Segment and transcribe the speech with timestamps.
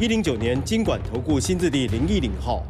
[0.00, 2.64] 一零九年经管投顾新字第零一零号。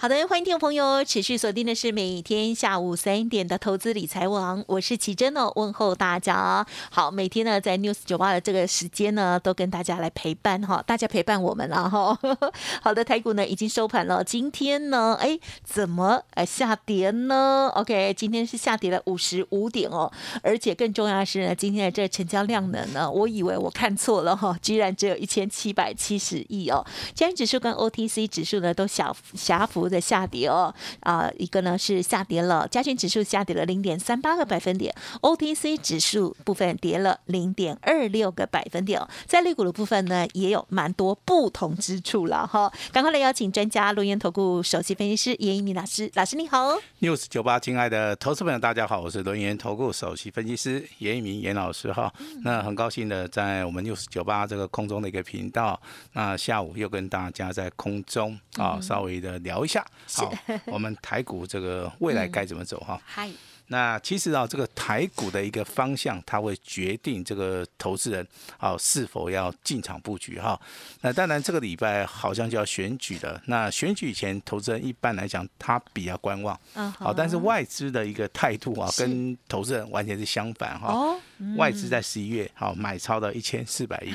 [0.00, 6.66] 好的，欢迎听众朋友持续锁定的是每天下午三点的投资理财网，我是奇珍哦，问候大家。
[6.90, 12.18] 好，每天呢在 News 九八的这个时间呢，都跟大家来陪伴哈，大家陪伴我们了哈。
[12.80, 20.10] 好的，台股呢已经收盘了，今天呢，哎，怎么呃下跌呢？OK，今天是下跌了五十五点哦，
[20.42, 26.82] 而且更重要的是呢，今天的这成交量呢，呢，我以为我看错了哈，居然只有一千七百七十亿哦。
[27.14, 29.89] 今天指数跟 OTC 指数呢都小狭幅。
[29.90, 55.80] 的下跌哦，啊，一个呢是下跌了，加权指数下跌了零点三八个百分点，OTC 指数部分跌了零点二六个百分点哦，在类股的部分呢也有蛮多不同之处了哈，赶快来邀请专家录音投顾首席分析师严一鸣老师，老师你好，news 九八，亲爱的投资朋友大家好，我是轮研投顾首席分析师严一鸣严老师哈，那很高兴的在我们 news 九八这个空中的一个频道，
[56.12, 59.79] 那下午又跟大家在空中啊稍微的聊一下。
[60.14, 60.32] 好，
[60.66, 63.00] 我们台股这个未来该怎么走哈？
[63.04, 63.30] 嗨。
[63.72, 68.26] 那其实啊，这个台股的一个方向，它会决定这个投资人
[68.58, 70.60] 啊是否要进场布局哈。
[71.02, 73.40] 那当然，这个礼拜好像就要选举了。
[73.46, 77.14] 那选举以前，投资人一般来讲他比较观望，嗯，好。
[77.14, 80.88] 但是外资的一个态度啊，跟投资人完全是相反哈。
[80.92, 81.20] 哦。
[81.56, 84.12] 外资在十一月好买超了一千四百亿，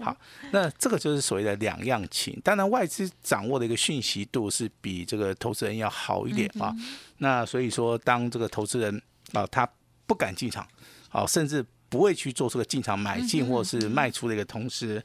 [0.00, 0.16] 好，
[0.50, 2.40] 那这个就是所谓的两样情。
[2.42, 6.74] 当然，外资掌握的一个讯息度是比这个投资人要好一点啊。
[7.18, 9.68] 那所以说，当这个投资人啊，他
[10.06, 10.66] 不敢进场，
[11.08, 15.02] 好，甚至不会去做这个进场买进或是卖出的一个同时，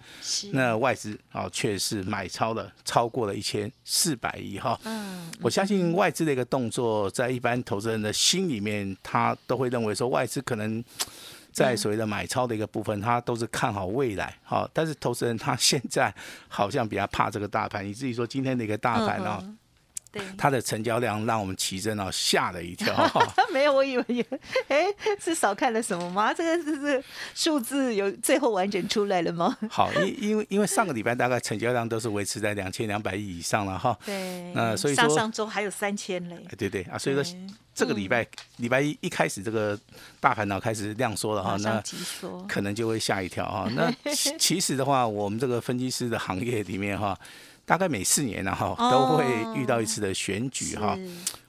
[0.53, 4.79] 那外资啊，却是买超了超过了一千四百亿哈。
[4.85, 10.81] 嗯，我相信外资的一个动作，在一般投资人的心里面，他都会认为说，外资可能
[11.57, 14.69] 在所谓的买超的一个部分，他都是看好未来好。
[14.71, 16.13] 但是投资人他现在
[16.47, 19.43] 好像比较怕这个大盘，以至于说今天的一个大盘啊。
[20.37, 22.93] 它的成交量让我们奇珍哦吓了一跳。
[23.51, 24.23] 没有，我以为有，
[24.67, 24.85] 哎，
[25.19, 26.33] 是少看了什么吗？
[26.33, 27.03] 这个是是
[27.33, 29.57] 数字有最后完整出来了吗？
[29.69, 33.97] 好，因因为因为上个礼拜大概成交量都是维持在两千两百亿以上了哈。
[34.05, 34.51] 对。
[34.53, 36.37] 那所以说上上周还有三千嘞。
[36.57, 37.23] 对对啊，所以说
[37.73, 38.25] 这个礼拜
[38.57, 39.79] 礼拜一一开始这个
[40.19, 41.81] 大盘呢开始量缩了哈，那
[42.47, 43.69] 可能就会吓一跳哈。
[43.75, 43.93] 那
[44.39, 47.17] 其实的话，我们这个分析师的行业里面哈。
[47.67, 50.97] 大概每四年呢哈，都会遇到一次的选举哈，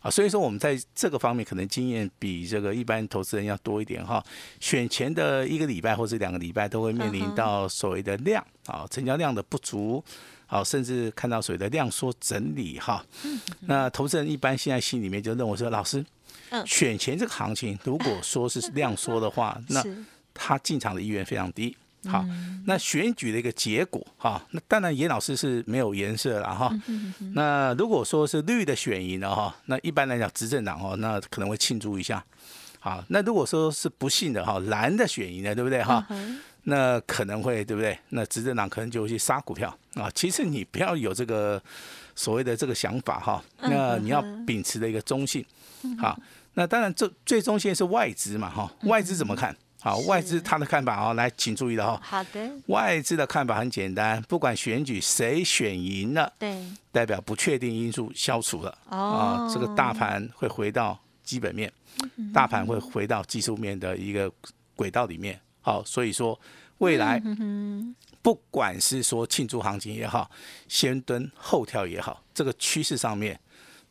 [0.00, 4.20] 啊，所以说我们在这个方面可能经验比这个一般投资人要多一点哈。
[4.58, 10.02] 选前的一个礼拜或者两个礼拜都会面临到所谓的量啊，成交量的不足，
[10.46, 13.06] 好，甚至看到所谓的量缩整理哈。
[13.60, 16.04] 那投资人一般现在心里面就认为说，老师，
[16.66, 19.84] 选前这个行情如果说是量缩的话， 那
[20.34, 21.76] 他进场的意愿非常低。
[22.08, 22.24] 好，
[22.64, 26.72] 那选举的一个结果哈，那当然严老师是没有颜色了哈。
[27.34, 32.24] 那如果说是绿的选赢了哈，那一般来讲执政党哈，那可能会庆祝一下。
[32.80, 36.06] 好，那如果说是不幸的哈，蓝的选赢了，对不对哈？
[36.64, 37.98] 那可能会对不对？
[38.10, 40.10] 那执政党可能就会去杀股票啊。
[40.14, 41.60] 其实你不要有这个
[42.14, 45.44] 所谓的这个想法哈，那你要秉持的一个中性。
[45.98, 46.18] 好，
[46.54, 49.56] 那当然这最中性是外资嘛哈，外资怎么看？
[49.80, 52.00] 好，外资他的看法哦，来，请注意了哈。
[52.02, 52.50] 好的。
[52.66, 61.72] 外资的看法很简单，不管选举谁选赢了，对，代表不确定因素消除了，啊，这个大盘会回到基本面，
[62.34, 64.30] 大盘会回到技术面的一个
[64.74, 65.40] 轨道里面。
[65.60, 66.38] 好，所以说
[66.78, 67.22] 未来，
[68.20, 70.28] 不管是说庆祝行情也好，
[70.66, 73.38] 先蹲后跳也好，这个趋势上面，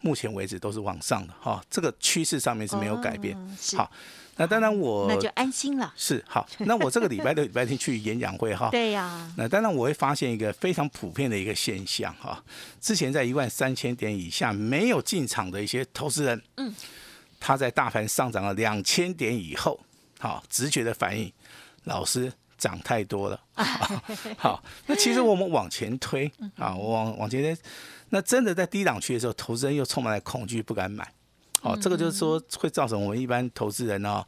[0.01, 3.37] 目前为止都是往上的哈，这个趋势上面是没有改变。
[3.75, 3.91] 好。
[4.39, 5.91] 那当然我那就安心了。
[5.97, 8.69] 是好，那我这个礼拜六、礼拜天去演讲会哈。
[8.71, 9.33] 对呀。
[9.35, 12.39] 那当然我会发现一个非常普遍的一个现象哈，
[12.79, 16.71] 之前在一万三千点以下没有进场的一些投资人，嗯，
[17.39, 19.79] 他在大盘上涨了两千点以后，
[20.19, 21.33] 好直觉的反应，
[21.85, 23.41] 老师涨太多了。
[24.37, 27.57] 好，那其实我们往前推啊，我往往前推，
[28.09, 31.11] 那真的在低档区的时候，投资人又充满了恐惧，不敢买。
[31.61, 34.23] 哦，这个就是说会造成我们一般投资人呢，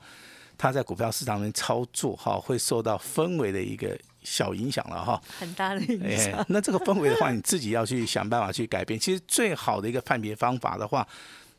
[0.58, 5.22] 他在股票市场里面操作哈，会受到氛围的一个小影响了哈。
[5.38, 6.34] 很大的影响。
[6.34, 9.00] 哎，那这个氛围的话，你自己要去想办法去改变。
[9.00, 11.08] 其实最好的一个判别方法的话，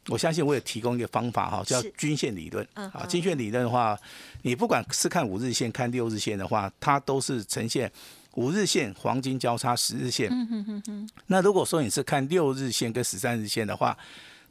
[0.08, 2.66] 我相信我也提供一个方法哈，叫均线理论。
[2.74, 3.96] 嗯啊，均线理论的话，
[4.42, 7.90] 你不管是看五日线、看六日线的话，它都是呈现
[8.34, 10.28] 五日线黄金交叉十日线。
[10.30, 13.96] 嗯哼哼哼，那如果说你是看六日线跟十三日线的话，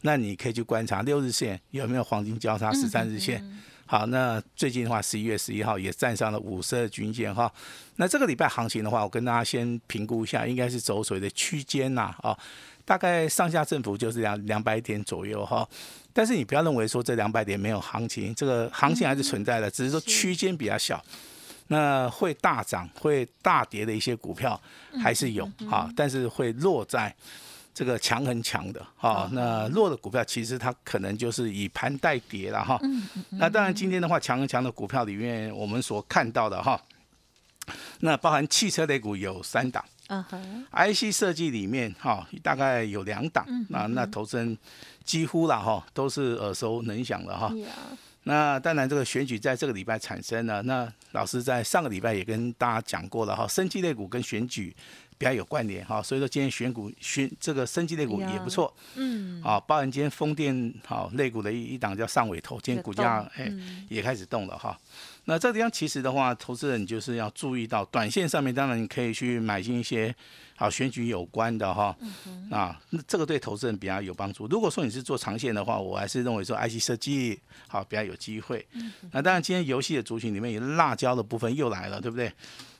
[0.01, 3.43] 那你可以去观察六日线有没有黄金交叉十三日线。
[3.85, 7.51] 好，那最近的话，十一月十一号也站上了五十二均线哈。
[7.95, 12.37] 那这个礼拜行情的话，我跟大家先评估一下，应该是走所谓的区间呐啊，
[12.85, 15.67] 大概上下振幅就是两两百点左右哈。
[16.13, 21.03] 但是你不要认为说这两百点没有行情，这个行情还是存在的，只是说区间比较小。
[21.69, 24.59] 那会大涨、会大跌的一些股票
[25.01, 27.15] 还是有啊，但是会落在
[27.73, 29.29] 这个强很强的哈。
[29.31, 32.79] 那弱的股票其实它可能就是以盘代跌了哈。
[33.29, 36.81] 那当然今天的话，强很强的股票里面，我们所看到的哈，
[37.99, 39.85] 那包含汽车类股有三档
[40.71, 44.57] ，，IC 设计里面哈大概有两档，那那投资人
[45.03, 47.53] 几乎了哈都是耳熟能详的哈。
[47.57, 47.67] 呀，
[48.23, 50.61] 那当然，这个选举在这个礼拜产生了。
[50.63, 54.75] 那老师在上个礼拜也跟大家讲过了哈，生机类股跟选举
[55.19, 59.59] 比较有关联哈，所以说今天选股选这个升级类股也不错嗯，啊。
[59.59, 64.79] 包含今天风电好类股的一一档叫上尾头，今天股价哎、嗯也开始动了哈。
[65.25, 70.15] 那这个地方其实的话，投资人就是要注意到，短线上面当然你可以去买进一些
[70.55, 71.93] 好选举有关的哈，
[72.49, 74.47] 啊，那这个对投资人比较有帮助。
[74.47, 77.37] 如果说你是做长线的话，我还是认为说 IC 设计
[77.67, 78.65] 好比较有机会。
[79.11, 82.31] 那当然，今天游戏的族群里面有辣椒的部分又来了，对不对？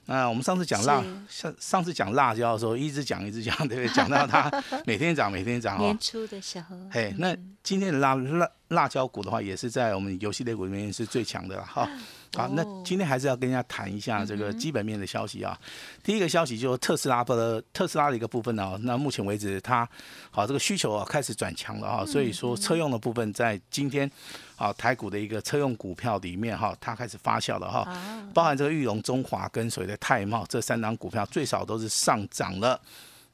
[0.09, 3.87] 那我们上次讲辣，上上次讲辣椒的时候，一直讲一直讲，对不对？
[3.93, 4.51] 讲到它
[4.85, 5.99] 每天涨，每天涨哦年。
[5.99, 11.87] 初的时候，嘿，那今天的辣辣辣椒股的话，也是在我们游戏类股里面是最强的了哈。
[12.35, 12.83] 好，那哦。
[12.85, 15.57] 今天还是要跟大家谈一下这个基本面的消息啊。
[16.03, 19.87] 第一个消息就是特斯拉的特斯拉的一个部分呢、那目前为止它
[20.31, 24.09] 好这个需求啊开始转强了啊，所以说车用的部分在今天
[24.55, 27.79] 啊台股的一个车用股票里面哈，它开始发酵了哈。
[27.81, 32.79] 啊，包含这个玉龙、中华跟所谓的泰茂这三档股票，最少都是上涨了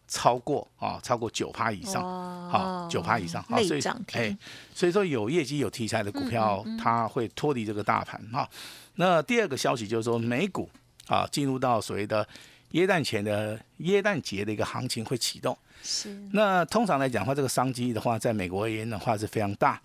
[0.07, 2.01] 超过啊超过九趴以上，
[2.49, 3.81] 好九趴以上，好，所以
[4.13, 4.37] 哎，
[4.73, 8.47] 所以说有业绩有题材的股票，它会脱离这个大盘哈。
[8.95, 10.69] 那第二个消息就是说，美股
[11.07, 12.27] 啊进入到所谓的
[12.71, 15.57] 耶诞前的耶诞节的一个行情会启动。
[15.83, 19.79] 是，那通常来讲的话，这个商机的话，在美国而言的话是非常大。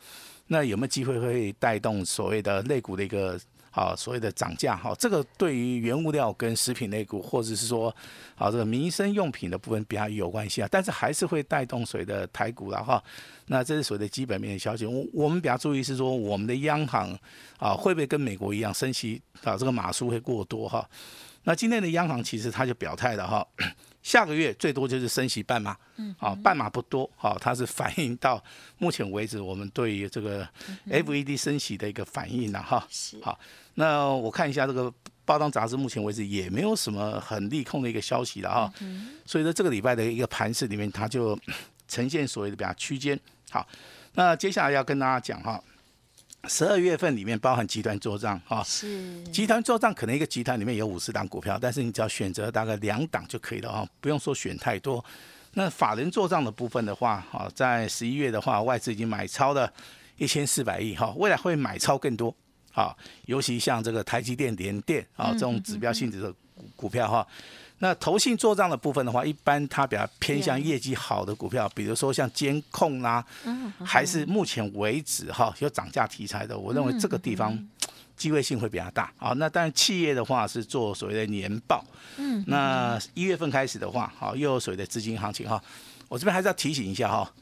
[0.47, 3.39] 那有没有机会会带动所谓的类股的一个
[3.71, 4.77] 啊所谓的涨价？
[4.77, 7.95] 哈，这个对于原物料跟食品类股，或者是说
[8.37, 13.03] 啊这个民生用品的部分比较有关系啊，但是还是会带动所谓的台股了哈。
[13.47, 14.87] 那这是所谓的基本面消息。
[14.87, 17.17] 我我们比较注意是说，我们的央行
[17.59, 19.57] 啊会不会跟美国一样升息啊？
[19.57, 20.89] 这个码数会过多哈？
[21.45, 23.47] 那今天的央行其实他就表态了哈，
[24.03, 28.43] 下个月最多就是升息半码，嗯，啊，半码不多，好、它是反映到
[28.79, 30.49] 目前为止我们对于这个
[30.89, 32.87] FED 升息的一个反应了哈。
[32.89, 33.39] 是，好，
[33.75, 34.93] 那我看一下这个
[35.25, 38.73] 报章杂志，目前为止也没有什么很利空的一个消息了哈。
[39.27, 41.39] 所以说这个礼拜的一个盘市里面，它就
[41.87, 43.19] 呈现所谓的比较区间。
[43.51, 43.67] 好，
[44.15, 45.63] 那接下来要跟大家讲哈，
[46.49, 48.63] 十二月份里面包含集团做账哈。
[48.65, 55.05] 是，集团做账可能一个集团里面有五十档股票，但是你只要选择大概两档就可以了哈，不用说选太多。
[55.55, 59.71] 那法人做账的部分的话，啊，在十一月的话，外资已经买超了
[60.17, 62.35] 一千四百亿哈，未来会买超更多
[62.73, 67.27] 啊，尤其像这个台积电、联电啊这种指标性质的股股票哈。
[67.83, 73.25] 那投信做账的部分的话，一般它比较偏向业绩好的股票，比如说像监控啦、
[73.85, 77.59] 还是目前为止哈有涨价题材的，我认为这个地方
[78.17, 79.11] 机会性会比较大。
[79.19, 81.83] 啊，那当然企业的话是做所谓的年报，
[82.19, 85.61] 嗯，那一月份开始的话，好又有所谓的资金行情哈。
[86.09, 87.33] 我这边还是要提醒一下哈，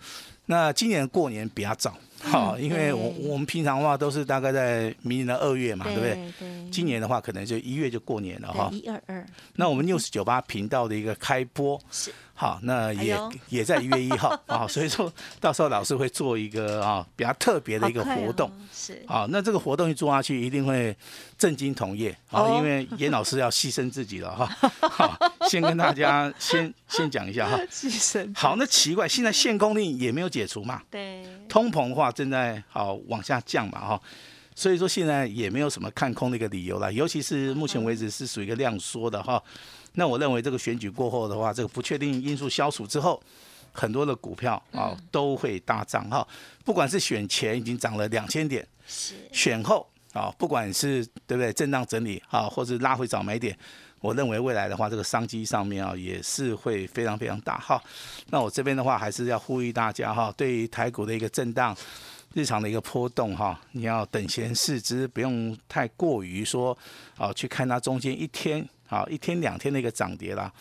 [0.47, 6.15] 那今年过年比较早，好，因为我我们平常的话都是大概在明年的二月嘛，对不对？
[6.15, 8.69] 对对，今年的话，可能就一月就过年了哈。
[8.73, 18.49] 一二二那我们 news 九八频道的一个开播，是好，那也、哎也在一月一号 啊，所以说到时候老师会做一个啊比较特别的一个活动。
[18.49, 20.97] 哦是，啊，那这个活动一做下去，一定会
[21.37, 24.47] 震惊同业啊，哦因为严老师要牺牲自己了哈。
[24.81, 27.59] 好，先跟大家 先先讲一下哈。
[27.71, 34.01] 牺牲，好，那奇怪，现在限空令也没有解除嘛，对，通膨的话正在好往下降嘛哈，
[34.55, 39.43] 所以说现在也没有什么看空的一个理由了，尤其是目前为止是属于一个量缩的哈。
[39.95, 43.21] 那我认为这个选举过后的话，这个不确定因素消除之后，
[43.73, 46.27] 很多的股票啊都会大涨哈，
[46.65, 53.57] 不管是选前已经涨了两千点，是，选后啊，不管是对不对震荡整理啊，或是拉回早买点，
[54.01, 57.83] 我认为未来的话，这个商机上面啊，也是会非常非常大哈。
[58.31, 61.77] 那我这边的话，还是要呼吁大家哈，对于台股的一个震荡、
[62.35, 66.77] 日常的一个波动哈，你要等闲视之，不用太过于说
[67.17, 70.53] 啊，去看它中间一天啊、一天两天的一个涨跌啦。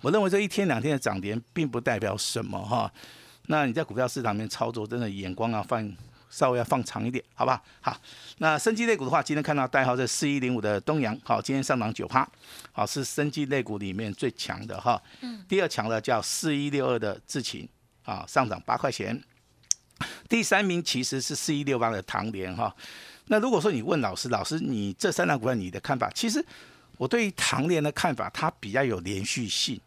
[0.00, 2.90] 我认为这一天两天的涨跌，并不代表什么哈。
[3.46, 5.90] 那你在股票市场面操作，真的眼光要放
[6.30, 7.62] 稍微要放长一点，好吧？
[7.80, 7.98] 好，
[8.38, 12.28] 那生机类股的话，今天看到代号是四一零五的东阳，好，今天上涨九趴，
[12.72, 15.02] 好，是生机类股里面最强的哈。
[15.22, 15.44] 嗯。
[15.48, 17.68] 第二强的叫四一六二的智勤，
[18.04, 19.22] 啊，上涨八块钱。
[20.28, 22.74] 第三名其实是四一六八的唐联哈。
[23.26, 26.44] 那如果说你问老师，老师你这三档股票你的看法，其实
[26.96, 29.80] 我对于唐联的看法，它比较有连续性。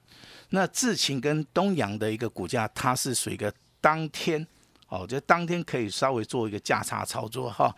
[0.50, 4.46] 那智勤跟东阳的一个股价，它是属于一个当天。
[4.92, 7.74] 哦，就当天可以稍微做一个价差操作哈。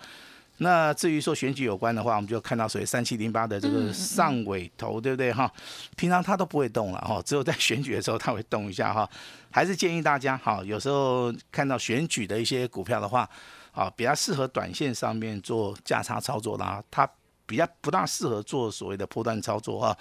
[0.58, 5.51] 那至于说选举有关的话，我们就看到所谓三七零八的这个上尾头，对不对哈？
[5.96, 9.08] 平常它都不会动了哈，只有在选举的时候它会动一下哈。
[9.51, 13.29] 还是建议大家哈，有时候看到选举的一些股票的话，
[13.72, 17.08] 啊，比较适合短线上面做价差操作啦，它
[17.46, 19.98] 比较不大适合做所谓的波段操作哈。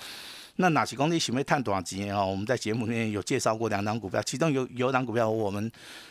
[0.57, 2.23] 那哪些公司喜欢探多少钱啊？
[2.23, 5.71] 我们在节目里面有介绍过两档股票，其中有有档股票我们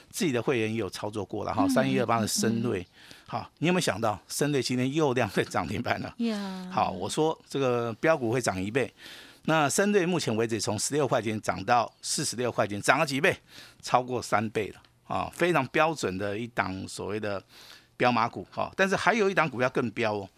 [0.09, 1.67] 自己的会员也有操作过了哈。
[1.69, 2.85] 三一二八的深瑞，
[3.27, 6.15] 好，你有没有想到深瑞今天又亮在涨停板了？
[6.71, 8.91] 好，我说这个标股会涨一倍，
[9.43, 13.37] 那深瑞目前为止从十六块钱涨到四十六块钱，涨了几倍？
[13.83, 15.31] 超过三倍了啊！
[15.33, 17.41] 非常标准的一档所谓的
[17.95, 18.71] 标马股哈。
[18.75, 20.29] 但是还有一档股票更标哦。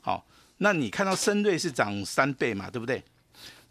[0.00, 0.24] 好，
[0.58, 2.70] 那你看到深瑞是涨三倍嘛？
[2.70, 3.02] 对不对？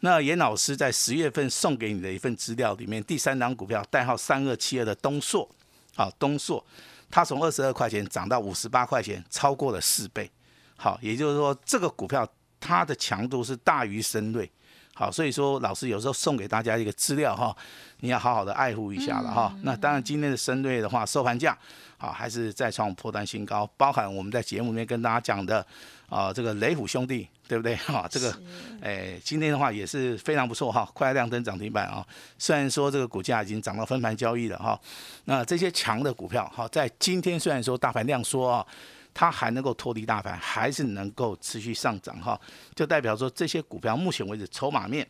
[0.02, 5.50] 那严老师在十月份送给你的一份资料里面，第三张股票代号三二七二的东硕，
[5.96, 6.64] 好，东硕，
[7.10, 10.30] 它从二十二块钱涨到五十八块钱，超过了四倍，
[10.76, 12.28] 好，也就是说这个股票
[12.60, 14.50] 它的强度是大于深瑞，
[14.98, 17.56] 好，所以说老师有时候送给大家一个资料哈，
[18.00, 19.56] 你要好好的爱护一下了哈。
[19.62, 21.56] 那当然今天的深瑞的话，收盘价
[22.00, 25.64] 好还是再创破单新高，包含我们在节目里面跟大家讲的。
[26.10, 27.76] 啊，这个雷虎兄弟对不对？
[27.76, 28.34] 哈，这个，
[28.82, 32.02] 哎，今天的话也是非常不错哈，快亮灯涨停板啊。
[32.38, 34.80] 虽然说这个股价已经涨到分盘交易了哈，
[35.26, 38.66] 那这些强的股票哈，在今天虽然说大盘量缩啊，
[39.20, 42.40] 它还能够脱离大盘，还是能够持续上涨哈，
[42.76, 45.08] 就代表说这些股票目前为止筹码面，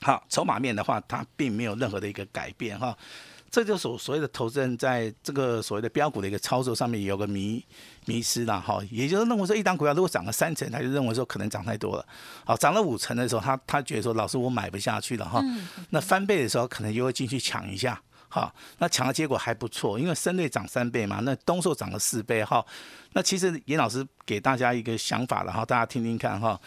[0.00, 2.96] 好，筹码面的话它并没有任何的一个改变哈。
[3.50, 7.62] 这就是所所谓的投资人在这个所谓的标股的一个操作上面有个迷
[8.06, 12.06] 迷失了哈，也就是认为说一档股票如果涨了三成，他就认为说可能涨太多了，
[12.46, 15.44] 好涨了五成的时候，他他觉得说老师我买不下去了哈，
[15.90, 18.00] 那翻倍的时候可能就会进去抢一下，
[18.32, 22.64] 好，那抢的结果还不错，因为深瑞涨三倍嘛，那东寿涨了四倍哈，
[23.12, 26.58] 那其实严老师给大家一个想法了哈，大家听听看哈。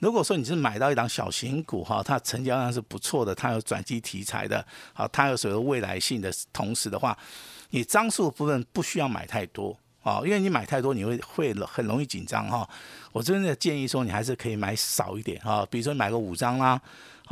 [0.00, 7.16] 如果说你是买到一档小型股哈，它成交量是不错的，它有转机题材的，好，它有所谓未来性的同时的话，
[7.70, 12.68] 你张数部分不需要买太多啊，因为你买太多你会会很容易紧张哈。
[13.12, 16.80] 我真的建议说你还是可以买少一点哈，比如说买个五张啦，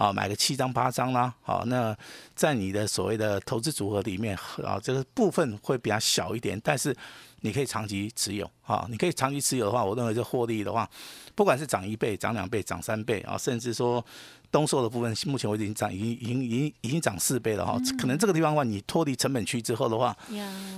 [0.01, 1.95] 啊，买个七张八张啦，好，那
[2.35, 6.97] 在你的所谓的投资组合里面啊，这个部分会比较小一点，但是。
[7.43, 10.87] 你可以长期持有，哈，你可以长期持有的话，我认为这获利的话，
[11.35, 14.05] 不管是涨一倍、涨两倍、涨三倍啊，甚至说
[14.53, 17.81] 东硕的部分，目前为止已经涨，已经、已经、已经、已经涨四倍了哈。
[17.99, 20.15] 可能这个地方的话，你脱离成本区之后的话，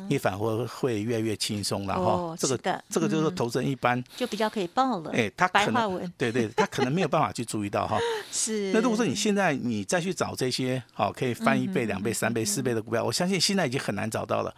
[0.08, 2.36] 你反而会越来越轻松了哈。
[2.38, 5.10] 这个这个就是投资人一般就比较可以报了。
[5.10, 7.98] 哎，他可能对对，他可能没有办法去注意到哈。
[8.30, 8.70] 是。
[8.72, 14.54] 那如果说你现在你再去找这些好可以翻一倍、两倍、三倍、四倍的股票，我相信现在已经很难找到了。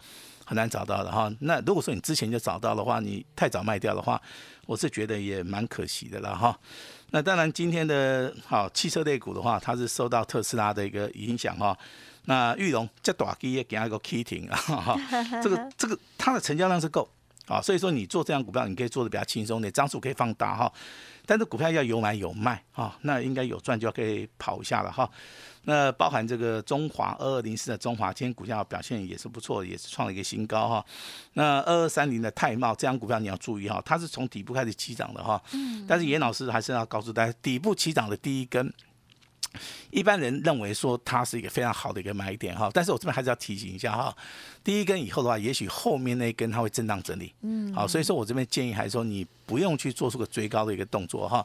[0.47, 4.21] 很难找到了哈，那如果说你之前就找到的话，你太早卖掉的话，
[4.67, 6.55] 我是觉得也蛮可惜的了哈。
[7.13, 11.75] 那当然，今天的好汽车类股的话，它是受到特斯拉的一个影响哈。
[12.27, 17.09] 那玉龙这大基也给它一个 k i t t i n g 啊，这个这个它的成交量是够
[17.47, 20.73] 啊，所以说你做这样股票，你可以做的比较轻松点，张数可以放大哈。
[21.27, 25.11] 但是股票要有买有卖啊，那应该有赚就要可以跑一下了哈。
[25.63, 30.85] 那包含这个中华二二零四的中华，今天股价表现也是不错，也是创了一个新高哈。
[31.33, 35.43] 那二二三零的泰茂，这张股票你要注意哈，它是从底部开始起涨的哈。
[35.53, 35.85] 嗯。
[35.89, 38.71] 但是严老师还是要告诉大家，底部起涨的第一根，
[39.91, 42.71] 一般人认为说它是一个非常好的一个买点哈。
[42.73, 44.17] 但是我这边还是要提醒一下哈，
[44.63, 47.33] 第一根以后的话，也许后面那一根它会震荡整理。
[47.43, 47.73] 嗯。
[47.75, 51.45] 好，所以说我这边建议还是说你不用去做出个追高的一个动作哈。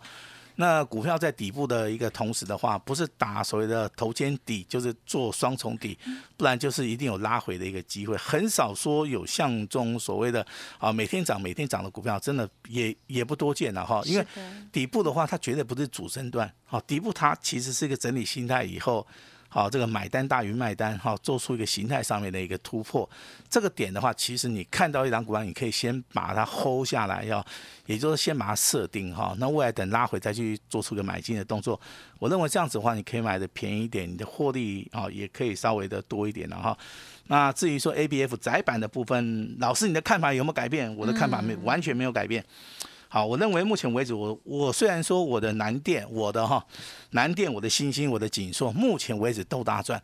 [0.59, 5.97] 那股票在底部的一个同时的话，不是打所谓的头肩底，就是做双重底，
[6.35, 8.17] 不然就是一定有拉回的一个机会。
[8.17, 10.45] 很少说有像中所谓的
[10.77, 14.01] 啊每天涨每天涨的股票，真的也也不多见了哈。
[14.03, 14.27] 因为
[14.69, 19.07] 底部的话，它绝对不是主升段，好，底部它其实是一个整理心态以后。
[19.49, 23.09] 好，这个买单大于卖单，哈，做出一个形态上面的一个突破。
[23.49, 27.43] 这个点的话，其实你看到一张股票，你可以先把它 hold 下来，要，
[27.87, 29.35] 也就是先把它设定哈。
[29.39, 31.79] 那未来等拉回再去做出个买进的动作。
[32.19, 36.77] 我认为这样子的话，你可以买的便宜一点，你的获利啊也可以稍微的多一点了哈。
[37.25, 40.95] 那至于说 A B F 窄板的部分，老师你的看法有没有改变？
[40.95, 42.45] 我的看法没完全没有改变。
[43.11, 46.63] 好，我认为目前为止，我我虽然说我的南电，我的哈
[47.09, 49.99] 南电，我的星星，我的锦硕，目前为止都大赚。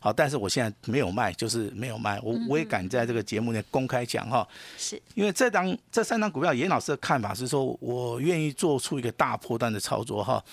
[0.00, 2.18] 好，但是我现在没有卖，就是没有卖。
[2.20, 4.46] 我我也敢在这个节目内公开讲哈，
[4.76, 10.44] 是因为这张这三张股票，严老师的看法是说，我愿意做出一个大波段的操作哈。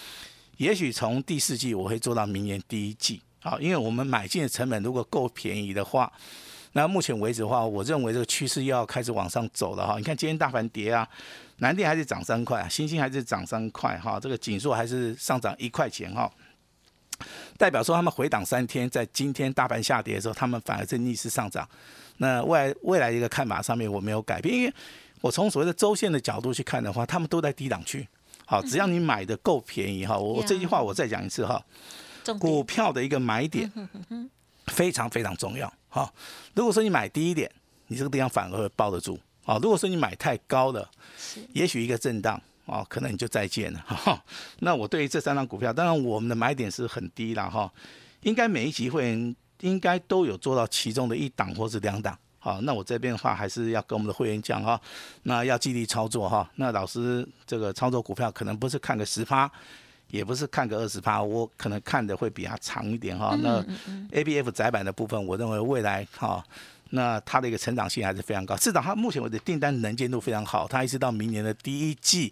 [0.57, 3.19] 也许从第四季我会做到明年第一季。
[3.39, 6.13] 好，因为我们买进的成本如果够便宜的话。
[6.77, 9.95] 那目前为止的话，我认为这个趋势又要开始往上走了哈。
[9.97, 11.07] 你看今天大盘跌啊，
[11.59, 16.29] 南电还是涨三块，星星还是涨三块哈，这个锦硕还是上涨一块钱哈，
[17.57, 21.65] 代表说他们回档三天，在今天大盘下跌的时候，他们反而是逆势上涨。
[22.17, 24.73] 那未来未来一个看法上面我没有改变，因为
[25.21, 28.05] 我从所谓的周线的角度去看的话，他们都在低档区。
[28.45, 31.63] 好，只要你买的够便宜哈，我这句话我再讲一次哈，
[32.37, 33.71] 股票的一个买点。
[34.69, 36.13] 非常非常重要，哈。
[36.53, 37.49] 如果说你买低一点，
[37.87, 39.57] 你这个地方反而会抱得住，啊。
[39.61, 40.89] 如果说你买太高了，
[41.53, 44.21] 也许一个震荡，啊，可能你就再见了， 哈。
[44.59, 47.71] 那我对于这三张股票，当然我们的买点是很低了，哈。
[48.23, 52.59] 应该每一集会员应该都有做到其中的一档或是两档，好。
[52.61, 54.79] 那我这边的话还是要跟我们的会员讲，哈，
[55.23, 56.49] 那要纪律操作，哈。
[56.55, 59.49] 那老师这个操作股票可能不是看个十趴。
[60.09, 63.37] 也不是看个二十趴，我可能看的会比它长一点哈。
[63.41, 63.63] 那
[64.11, 66.43] A B F 窄板的部分，我认为未来哈，
[66.91, 68.55] 那它的一个成长性还是非常高。
[68.57, 72.31] 至少它目前为止订单能见度非常好，它一直到明年的第一季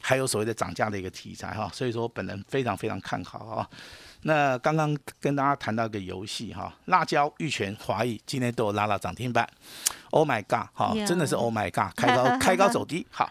[0.00, 3.68] 还有所谓的涨价的一个题材哈，所以说本人非常非常看好啊。
[4.26, 9.48] 那刚刚跟大家谈到一个游戏哈，辣椒、玉泉、华谊今天都有拉到涨停板。
[10.10, 10.66] Oh my god！
[10.74, 11.94] 哈，真的是 Oh my god！
[11.94, 13.06] 开高 开高走低。
[13.08, 13.30] 好，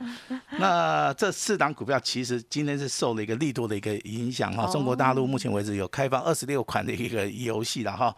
[0.58, 4.72] 那这四档股票其实今天是受了一个力度的一个影响哈。
[4.72, 8.16] 中国大陆目前为止有开放二十六款的一个游戏了哈。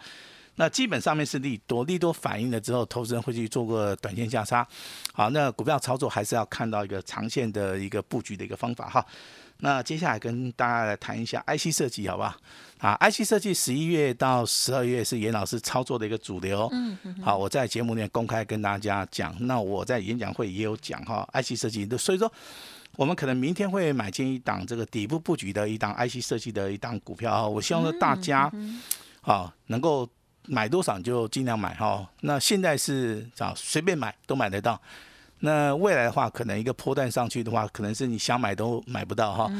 [0.59, 4.67] 那基本上面是利多，利多反应了之后，投资人会去做个短线价差。
[5.13, 9.03] 好，那股票操作还是要看到一个长线的一个布局的一个方法哈。
[9.59, 12.35] 那接下来跟大家来谈一下 IC 设计，好不好？
[12.79, 16.69] 啊，IC 设计十一月到十二月是严老师操作的一个主流。
[16.71, 17.15] 嗯嗯。
[17.23, 21.87] 好，我在节目里面公开跟大家讲，那我在演讲会也有讲哈，IC 设计。
[21.97, 22.31] 所以说，
[22.95, 27.47] 我们可能明天会买进一档这个底部布局的一档 IC 设计的一档股票哈。
[27.47, 28.51] 我希望说大家，
[29.21, 30.07] 啊，能够
[30.45, 32.07] 买多少就尽量买哈。
[32.21, 34.79] 那现在是啊，随便买都买得到。
[35.39, 39.51] 那未来的话，可能一个波段上去的话，可能是你想买都买不到哈。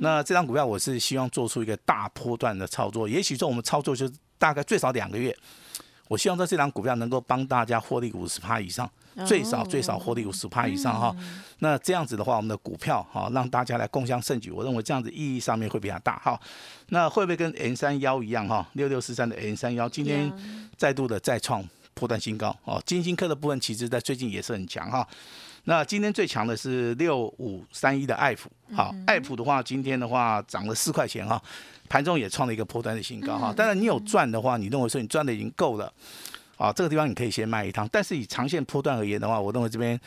[0.00, 5.36] 那这张股票我是希望做出一个大波段的操作，也许说我们操作就大概最少两个月。
[6.08, 8.90] 我希望在这张股票能够帮大家获利五十趴以上，
[9.26, 11.14] 最少最少获利五十趴以上哈。
[11.58, 16.40] 那这样子的话，我们的股票哈，让大家来共襄盛举，我认为这样子意义上面会比较大哈。
[16.88, 18.66] 那会不会跟 N 三幺一样哈？
[18.72, 20.32] 六六四三的 N 三幺今天
[20.78, 21.62] 再度的再创。
[21.98, 25.04] 破断新高哦，金星科的部分其实在最近也是很强哈。
[25.64, 31.42] 那今天最强的是六五三一的爱普，好，爱普的话今天的话涨了四块钱哈，
[31.88, 33.52] 盘中也创了一个破断的新高哈。
[33.52, 35.92] 当然你有赚的话，你认为说你赚的已经够了，
[36.56, 37.88] 啊，这个地方你可以先卖一趟。
[37.90, 39.98] 但是以长线破断而言的话，我认为这边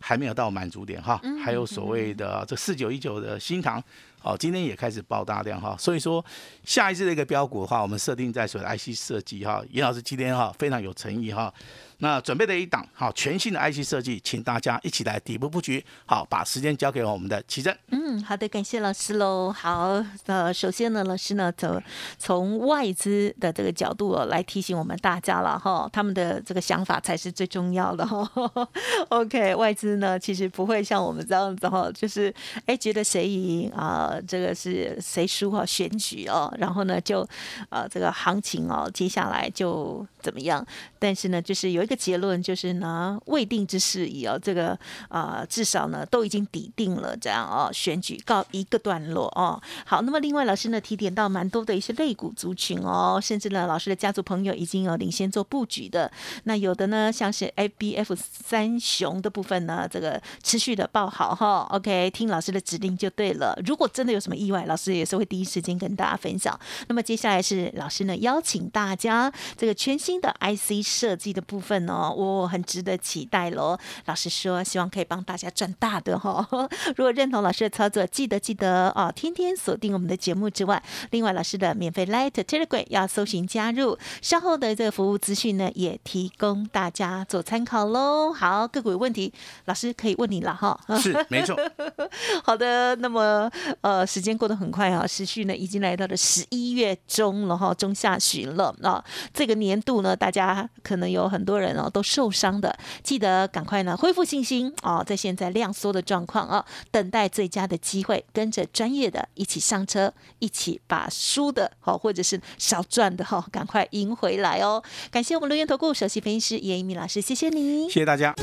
[0.00, 3.82] 还没有到满足点哈，还有所谓的这四九一九的新塘。
[4.18, 6.24] 好，今天也开始爆大量哈，所以说
[6.64, 11.52] 下一次的一个标股的话，我们设定在所谓的 IC 设计哈，严老师今天哈非常有诚意哈。
[12.00, 15.84] 那准备的一档好全新的 IC 设计，请大家一起来底部布局。
[16.06, 17.76] 好，把时间交给我们的奇珍。
[17.90, 19.50] 嗯，好的，感谢老师喽。
[19.50, 21.82] 好，呃，首先呢，老师呢从
[22.16, 28.30] 从外资的这个角度来提醒我们大家了哈，他们的这个想法才是最重要的哈。
[29.10, 32.32] OK，外资呢其实不会像我们这样子哈，就是
[32.66, 37.28] 哎觉得谁赢啊，呃这个是谁输哈，选举哦，然后呢就
[37.70, 40.64] 呃这个行情哦，接下来就怎么样？
[41.00, 41.88] 但是呢，就是有一。
[41.88, 49.58] 个结论就是呢，未定之事宜哦，这个啊，至少呢都已经抵定了，这样哦，选举告一个段落哦。
[49.86, 56.12] 好，那么另外老师呢提点到蛮多的一些类股族群哦，甚至呢老师的家族朋友已经有领先做布局的，
[56.44, 63.58] 那有的呢像是 A B F 三雄的部分呢，这个持续的报好哈，OK，听老师的指令就对了。
[63.64, 66.56] 如果真的有什么意外，老师也是会第一时间跟大家分享。
[66.86, 73.76] 那么接下来是老师呢邀请大家这个全新的 IC 设计的部分哦，我很值得期待喽。
[74.04, 76.46] 老师说希望可以帮大家赚大的哈。
[76.94, 80.80] 如果认同老师的操作，记得记得哦，天天锁定我们的节目之外，
[81.10, 88.32] 另外老师的免费 Light Telegram 要搜寻加入，稍后的这个服务资讯呢也提供大家做参考喽。
[88.32, 89.32] 好，个股有问题，
[89.64, 90.78] 老师可以问你了哈。
[91.00, 91.58] 是没错。
[92.44, 99.04] 好的，那么呃，时间过得很快啊，时序呢已经来到了十一月中了哈，中下旬了啊。
[99.32, 114.82] 这个年度呢，大家可能有很多人哦都受伤的，记得赶快呢恢复信心哦，在现在量缩的状况啊，等待最佳的机会，跟着专业的一起上车，一起把输的哦或者是少赚的哈，赶快赢回来哦。
[115.10, 118.34] 感谢我们留言投顾首席分析师叶一鸣老师，谢谢你，谢谢大家。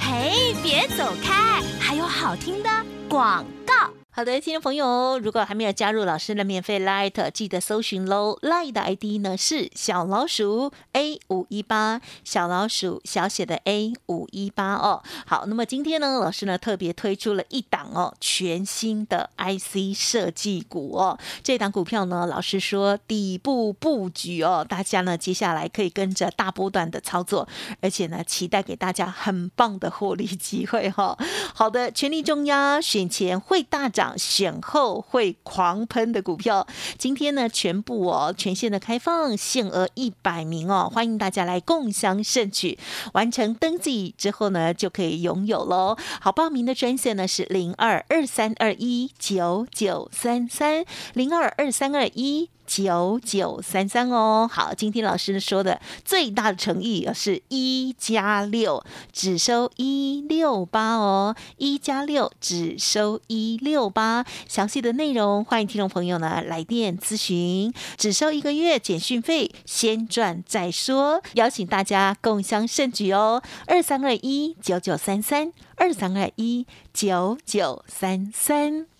[0.00, 2.68] 嘿，别走开，还有好听的
[3.08, 3.99] 广告。
[4.20, 8.38] 好的，听众朋友，如果还没有加入老师的免费 Light，记得搜寻喽。
[8.42, 15.02] Light 的 ID 呢是小老鼠 A 五一八，小老鼠小写的 A 五一八哦。
[15.24, 21.18] 好，那么今天呢，老师呢特别推出了一档哦，全新的 IC 设计股哦。
[21.42, 27.48] 这档股票呢，老师说底部布局哦，大家呢接下来可以跟着大波段的操作，
[27.80, 31.16] 而且呢期待给大家很棒的获利机会哈。
[31.54, 34.09] 好的，全力重压，选前会大涨。
[34.16, 36.66] 选后会狂喷的股票，
[36.98, 42.78] 今天呢全部哦全线的开放，限额一百名哦，欢迎大家来共享盛举。
[43.12, 45.96] 完成登记之后呢，就可以拥有喽。
[46.20, 52.50] 好，报名的专线呢是零二二三二一九九三三零二二三二一。
[52.70, 78.99] 九九三三哦，好，今天老师说的最大的诚意是一加六，只收一六八哦，一加六只收一六八，详细的内容欢迎听众朋友呢来电咨询，只收一个月简讯费，先赚再说，邀请大家共襄盛举哦，二三二一九九三三，二三二一九九三三。